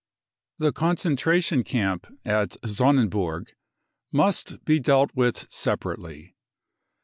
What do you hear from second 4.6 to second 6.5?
be dealt with separately.